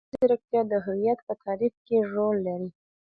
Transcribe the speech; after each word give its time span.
مصنوعي 0.03 0.15
ځیرکتیا 0.21 0.61
د 0.67 0.73
هویت 0.85 1.19
په 1.27 1.33
تعریف 1.43 1.73
کې 1.85 1.97
رول 2.13 2.35
لري. 2.47 2.69